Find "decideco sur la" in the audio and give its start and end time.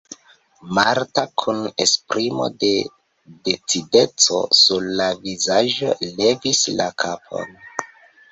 3.49-5.09